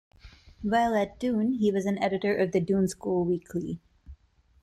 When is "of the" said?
2.35-2.59